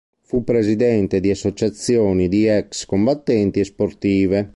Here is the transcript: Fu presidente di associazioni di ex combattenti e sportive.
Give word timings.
Fu 0.23 0.43
presidente 0.43 1.19
di 1.19 1.29
associazioni 1.29 2.27
di 2.27 2.47
ex 2.49 2.87
combattenti 2.87 3.59
e 3.59 3.65
sportive. 3.65 4.49